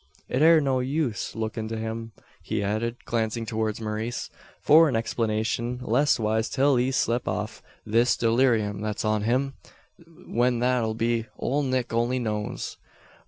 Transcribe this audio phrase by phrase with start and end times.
[0.27, 5.77] "It air no use lookin' to him," he added, glancing towards Maurice, "for an explanation;
[5.83, 9.53] leastwise till he's slep' off this dullerium thet's on him.
[10.07, 12.77] When that'll be, ole Nick only knows.